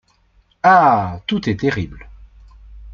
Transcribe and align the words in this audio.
Ah! 0.63 1.19
tout 1.27 1.47
est 1.47 1.59
terrible. 1.59 2.09